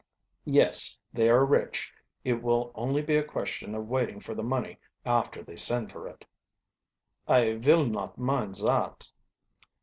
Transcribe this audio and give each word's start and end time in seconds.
"Yes; 0.45 0.97
they 1.13 1.29
are 1.29 1.45
rich. 1.45 1.93
It 2.23 2.41
will 2.41 2.71
only 2.73 3.03
be 3.03 3.17
a 3.17 3.23
question 3.23 3.75
of 3.75 3.87
waiting 3.87 4.19
for 4.19 4.33
the 4.33 4.41
money 4.41 4.79
after 5.05 5.43
they 5.43 5.55
send 5.57 5.91
for 5.91 6.07
it." 6.07 6.25
"I 7.27 7.53
vill 7.57 7.85
not 7.85 8.17
mind 8.17 8.55
zat." 8.55 9.11